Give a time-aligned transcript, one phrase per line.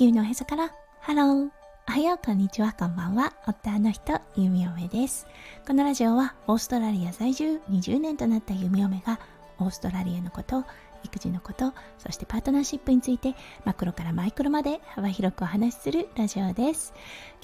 [0.00, 0.72] 球のへそから。
[1.00, 1.50] ハロー。
[1.86, 2.72] おはようこんにちは。
[2.72, 3.34] こんばんは。
[3.46, 5.26] 夫の人ゆみおめです。
[5.66, 9.20] このラジオはオーストラリア在住20年となったゆみおめが
[9.58, 10.64] オーストラリアのこと
[11.04, 13.34] 育児のことそしてパートナーシップについて
[13.66, 16.94] マクロからマイクロまで幅広くお話しするラジオです。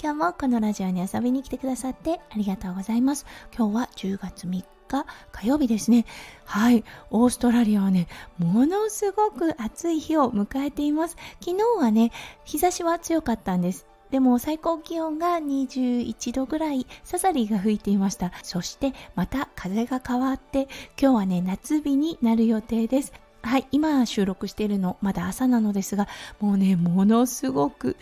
[0.01, 3.27] 今日もこのラジオに遊びに来てくださってありがとうございます。
[3.55, 4.76] 今日は10月3日。
[4.87, 5.05] 火
[5.43, 6.05] 曜日ですね。
[6.45, 6.83] はい。
[7.11, 8.07] オーストラリアはね、
[8.37, 11.17] ものすごく暑い日を迎えています。
[11.41, 12.11] 昨日はね、
[12.45, 13.85] 日差しは強かったんです。
[14.09, 18.31] でも最高気温が21度ぐらい、サザリーが吹いていました。
[18.43, 23.11] そしてまた風が変わって、今日はね、夏日になる予定です。
[23.43, 26.07] はい、今収録しているの、まだ朝なのですが、
[26.39, 27.95] もうね、ものすごく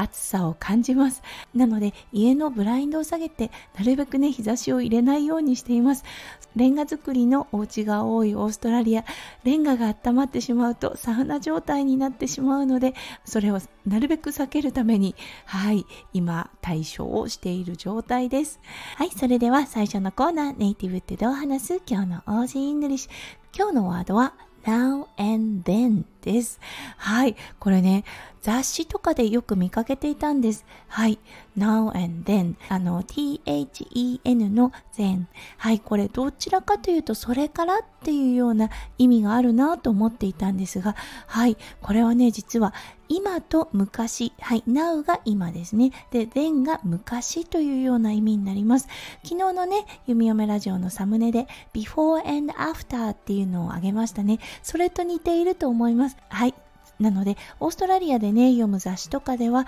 [0.00, 1.22] 暑さを感じます。
[1.54, 6.04] なので、家のブラインドを下げて、なるべくね、日差しを入れないようにしています。
[6.56, 9.04] レンガ作りのお家が多いオーストラリア、
[9.44, 18.58] レンガが温まってしまうとサウナ状態になってしまうので、それをなるべく避けるために、はい、今対処をしている状態です。
[18.96, 21.82] はい、それでは最初のコーナー、ネイティブってどう話す？
[21.86, 23.10] 今日の Aussie English。
[23.56, 26.60] 今日のワードは now and then です。
[26.96, 27.36] はい。
[27.58, 28.04] これね、
[28.42, 30.64] 雑誌とかでよく見かけていたんです。
[30.88, 31.18] はい。
[31.58, 32.54] now and then。
[32.68, 35.24] あの、then の then。
[35.58, 35.80] はい。
[35.80, 41.56] これどちらかというと、それからっていうような意味があるなと思っていたんですが、はい。
[41.82, 42.72] これはね、実は
[43.08, 44.32] 今と昔。
[44.40, 44.62] はい。
[44.66, 45.90] now が今ですね。
[46.10, 48.88] で、then が昔というような意味になります。
[49.22, 54.38] 昨日のね、弓嫁ラジオのサムネで before and after っていうのをあげましたね。
[54.62, 56.16] それと似ていると思います。
[56.30, 56.54] はい。
[57.00, 59.66] なので、オーストラリアでね、読む雑誌とかでは、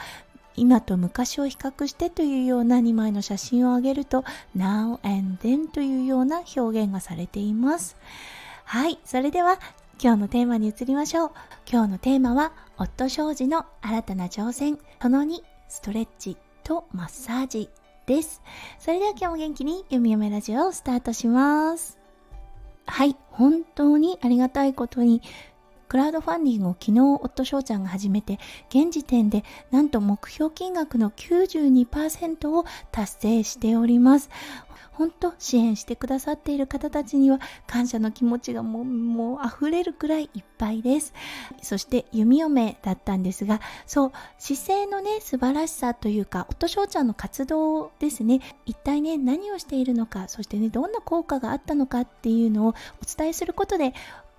[0.54, 4.22] 今と昔を比較してというような2枚の写真をあげると
[4.54, 7.96] Now and Then というような表現がされています。
[8.64, 9.58] はい、それでは
[10.02, 11.30] 今日のテーマに移りましょう。
[11.70, 17.70] 今日のテーマは夫障子の新たな挑戦、その2、ストレッチとマッサージ
[18.06, 18.42] です。
[18.78, 21.98] それでは今日も元気に読み読めラジオをスタートします。
[22.86, 25.22] はい、本当にありがたいことに
[25.92, 28.38] クラウドファンディングを昨日夫翔ちゃんが始めて
[28.70, 34.30] 現時点でなんと目標金額の92%を達成しております。
[34.92, 41.12] 本当支援してくださっている方たちには感謝の気持ちがもうもう溢れるくらいいっぱいです。
[41.60, 48.40] そして弓嫁だったんですがそう姿勢のね素晴らしさというか夫翔ちゃんの活動ですね。
[48.64, 53.92] 一体ね何をしているのかそしてねどんな効果があったのかっていうのをお伝えすることで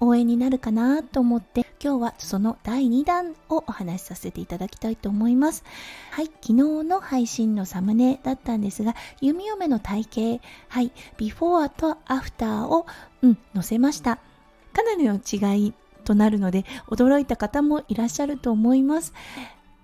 [0.04, 5.64] 応援になるかなと思って今日はその第2弾をお話しさせていただきたいと思います。
[6.12, 12.86] はい昨日の配信のサムネだったんですが弓嫁の体型はいビフォーとアフターを
[13.22, 14.20] うん載せました。
[14.74, 19.14] かなりの違いとなるので驚いた方もいらっしゃると思います。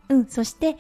[0.10, 0.78] うんそして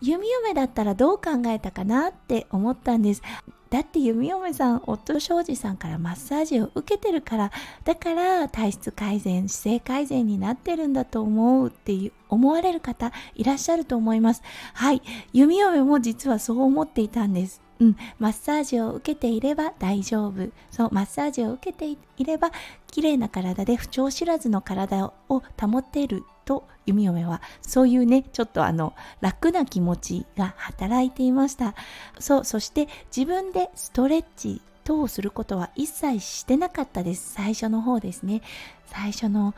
[0.00, 3.22] 弓嫁だったらどう考えたかなって思ったんです。
[3.70, 7.52] だって弓嫁さん夫庄司さんからマッサージを受けてるから
[7.84, 14.42] だから体質改善姿勢改善になってるんだと思うっていう思われる方いらっしゃると思います。
[14.74, 15.02] はい。
[15.32, 17.60] 弓嫁も実はそう思っていたんです。
[17.78, 20.48] うん、マッサージを受けていれば大丈夫。
[20.70, 22.52] そうマッサージを受けていれば
[22.86, 26.24] 綺麗な体で不調知らずの体を保っている。
[26.46, 31.74] と弓嫁はそういうねちょっとあの楽な気持ちが働いていました。
[32.18, 37.34] そうそして自分でストレッチ等をすることは一切してなかったです。
[37.34, 38.40] 最初の方ですね。
[38.86, 39.54] 最初の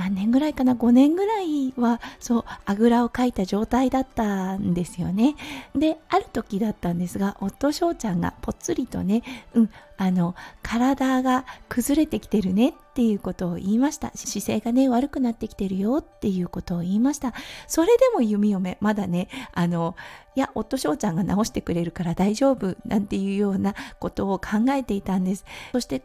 [0.00, 5.36] 何年ぐらいかな？5年ぐらいはそうあぐらをかいた状態だったんですよね。
[5.74, 9.22] である時だったんですが夫翔ちゃんがぽつりとね
[9.52, 14.10] うんあの体が崩れてきてるねっていうことを言いました。
[14.14, 17.34] 姿勢がね悪くなってきてるよっていうことを言いました。
[17.66, 19.96] それでも弓嫁まだねあの
[20.34, 25.44] いや夫翔ちゃんが直してくれるから大丈夫なんていうようなことを考えていたんです。
[25.72, 26.00] そして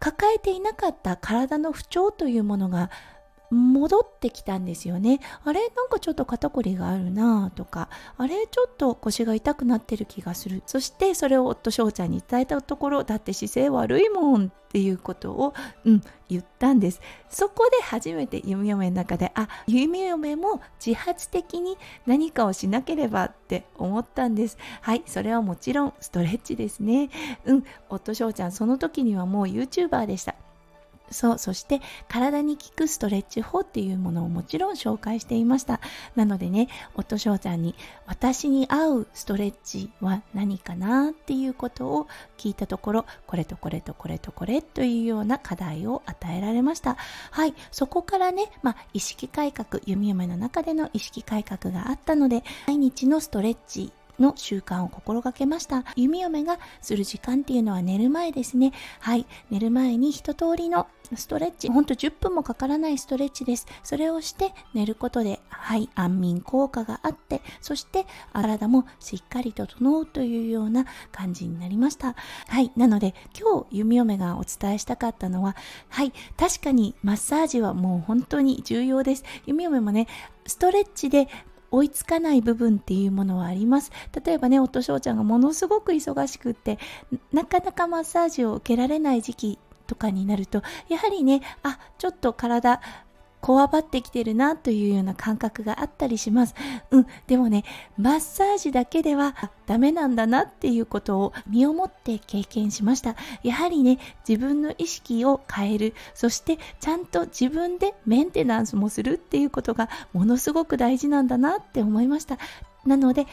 [0.00, 2.90] 抱えていなかった体の不調というものが
[3.54, 5.20] 戻ってきたんですよね。
[5.44, 10.62] あれなんかちょっと肩こりがあるなとか、あれちょっと腰が痛くなってる気がする。
[10.66, 15.54] そしてそれを夫翔ちゃんに伝えたところ、だって姿勢悪いもんっていうことを、
[15.84, 17.00] うん、言ったんです。
[17.30, 24.58] そこで初めて弓嫁の中で、あ、弓嫁も自発的に何かをしなければって思ったんです。
[24.80, 27.10] はい、それはもちろんストレッチですね。
[27.44, 30.34] うん、夫翔ちゃんその時にはもう YouTuber でした。
[31.14, 35.80] そうそして体に効くストレッチ法っていうものをもちろん紹介していました。
[36.16, 37.76] なのでね夫翔ちゃんに
[38.06, 46.96] 私に合うストレッチは何かなっていうことを聞いたところこれとこれとこれとこれというような課題を与えられました。
[47.30, 55.84] はいそこからね、まあ、意識改革弓嫁の中での意識改革があったので毎日のストレッチの習慣を心がけました。
[55.96, 58.72] 弓嫁がする時間っていうのは寝る前ですね。
[59.00, 59.26] はい。
[59.50, 61.68] 寝る前に一通りのストレッチ。
[61.68, 63.66] ほんと10分もかからないストレッチです。
[63.82, 65.88] それをして寝ることではい。
[65.94, 72.14] 安眠効果があってそして体もしっかりと整うというような感じになりました。
[72.48, 72.72] はい。
[72.76, 75.56] なので今日弓嫁がお伝えしたかったのは
[75.88, 76.12] はい。
[76.36, 79.24] 確かにマッサージはもう本当に重要です。
[79.46, 80.06] 弓嫁もね
[80.46, 81.28] ストレッチで
[81.74, 83.90] 追いつかない部分っていうものはあります。
[84.24, 86.78] 例えばね夫翔ちゃんがものすごく忙しくって
[87.32, 92.80] なかなかマッサージを受けられない時期とかになるとやはりねあちょっと体
[93.44, 96.54] こわばってきてるなというような感覚があったりします。
[96.90, 97.62] うん、でもね、
[97.98, 99.36] マッサージだけでは
[99.66, 103.16] ダメなんだなっていうことを身をもって経験しました。
[103.42, 112.38] やはりね、自分の意識を変える、そしてちゃんと自分でメンテナンスもするっていうことがものすごく大事なんだなって思いました。
[112.86, 113.26] なので、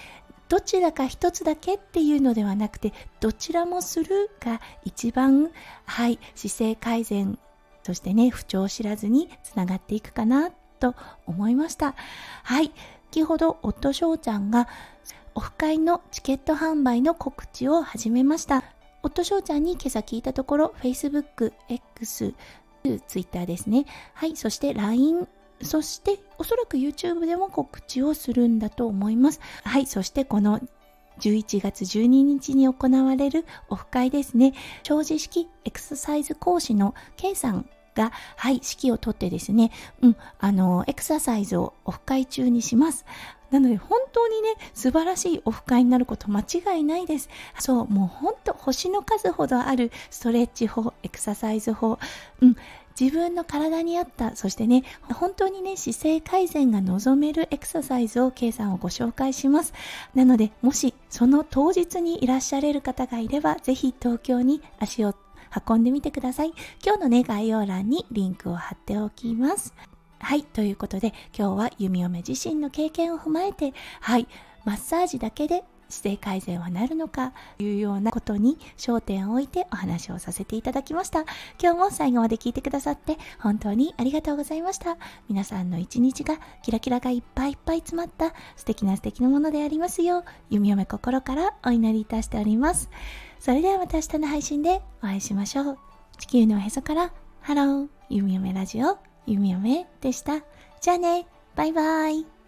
[0.50, 2.92] どちらか一つだけっていうのではなくて
[3.22, 5.52] どちらもするが一番
[5.86, 7.40] はい姿勢改善
[7.84, 10.96] そしてね不調を知らずにつながっていくかなと
[11.26, 11.96] 思いました。
[12.44, 12.72] はい。
[13.12, 14.70] 先ほど夫翔ちゃんが
[15.36, 18.64] オフ会のチケット販売の告知を始めました。
[19.04, 22.34] 夫翔ちゃんに今朝聞いたところ Facebook、X、
[23.08, 23.86] Twitter ですね。
[24.14, 24.36] はい。
[24.36, 25.28] そして LINE
[25.62, 29.40] そしておそらく YouTube でも告知をするんだと思います。
[29.64, 29.86] はい。
[29.86, 30.60] そしてこの
[31.22, 34.54] 11月12日に行われるオフ会ですね。
[34.84, 39.72] 長寿式エクササイズ講師の K さんが、はい、指揮を取ってですね、
[40.02, 43.06] うん、あの、エクササイズをオフ会中にします。
[43.52, 47.30] なので本当にね、素晴らしいオフ会になること間違いないです。
[47.60, 52.00] そう、もう本当星の数ほどあるストレッチ法、エクササイズ法、
[52.42, 52.56] うん、
[53.02, 59.74] 自分の体に合ったそしてね本当にね姿勢改善が望めるエクササイズを K さんをご紹介します。
[60.14, 65.16] なのでもしその当日にいらっしゃれる方がいればぜひ東京に足を
[65.68, 66.54] 運んでみてください。
[66.86, 69.74] 今日のね概要欄にリンクを貼っておきます。
[70.20, 74.28] はいということで今日は弓嫁自身の経験を踏まえてはい
[74.64, 81.22] マッサージだけで姿勢改善はなるのかというようなことに焦点を置いてお話をさせていただきました。
[81.62, 84.98] 今日も最後まで聞いてくださって本当にありがとうございました。
[85.30, 92.90] 皆さんの一日がキラキラがいっぱいいっぱい詰まった素敵な素敵なものでありますよう弓嫁心からお祈りいたしております。
[93.40, 95.78] それではまた明日の配信でお会いしましょう。
[96.18, 97.12] 地球のへそから
[97.42, 100.42] ハロー弓嫁ラジオ弓嫁でした。
[100.80, 101.28] じゃあね。
[101.56, 102.41] バイバイ。